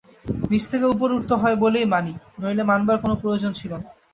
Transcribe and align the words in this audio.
নীচে 0.49 0.67
থেকে 0.71 0.85
উপরে 0.85 1.11
উঠতে 1.13 1.35
হয় 1.35 1.55
বলেই 1.55 1.85
মানি– 1.85 2.13
নইলে 2.39 2.63
মানবার 2.63 2.97
কোনো 2.97 3.15
প্রয়োজন 3.15 3.51
ছিল 3.53 3.71
না। 3.73 3.87